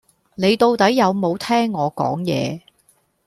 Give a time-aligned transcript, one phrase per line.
[0.33, 2.63] 你到底有無聽我講野？